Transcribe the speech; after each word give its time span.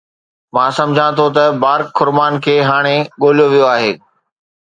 مان 0.55 0.69
سمجهان 0.79 1.11
ٿو 1.17 1.25
ته 1.35 1.43
بارڪ 1.63 1.87
خرمان 1.97 2.33
کي 2.45 2.55
هاڻي 2.69 2.97
ڳوليو 3.21 3.47
ويو 3.51 3.65
آهي 3.75 3.91